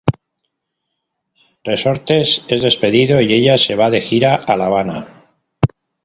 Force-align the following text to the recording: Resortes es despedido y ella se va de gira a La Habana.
Resortes 1.63 2.43
es 2.47 2.63
despedido 2.63 3.21
y 3.21 3.31
ella 3.35 3.59
se 3.59 3.75
va 3.75 3.91
de 3.91 4.01
gira 4.01 4.33
a 4.33 4.57
La 4.57 4.65
Habana. 4.65 5.07